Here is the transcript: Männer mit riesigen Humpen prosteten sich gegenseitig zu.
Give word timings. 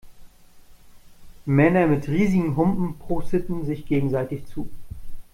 Männer 1.45 1.85
mit 1.85 2.07
riesigen 2.07 2.55
Humpen 2.57 2.97
prosteten 2.97 3.65
sich 3.65 3.85
gegenseitig 3.85 4.47
zu. 4.47 4.67